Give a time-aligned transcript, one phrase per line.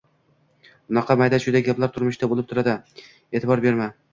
[0.91, 2.77] Bunaqa mayda-chuyda gaplar turmushda bo`lib turadi,
[3.39, 3.93] e`tibor berma